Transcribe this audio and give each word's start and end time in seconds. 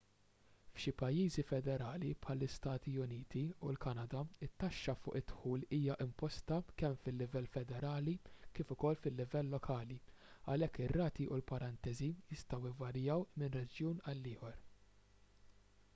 f'xi 0.75 0.91
pajjiżi 0.99 1.43
federali 1.49 2.13
bħall-istati 2.25 2.93
uniti 3.01 3.41
u 3.67 3.73
l-kanada 3.73 4.21
it-taxxa 4.47 4.95
fuq 5.01 5.19
id-dħul 5.19 5.65
hija 5.79 5.97
imposta 6.05 6.57
kemm 6.83 6.97
fil-livell 7.03 7.51
federali 7.57 8.15
kif 8.59 8.71
ukoll 8.77 8.99
fil-livell 9.03 9.53
lokali 9.57 9.97
għalhekk 10.55 10.83
ir-rati 10.87 11.27
u 11.35 11.37
l-parentesi 11.39 12.09
jistgħu 12.33 12.73
jvarjaw 12.73 13.25
minn 13.43 13.57
reġjun 13.59 14.01
għal 14.13 14.27
ieħor 14.33 14.57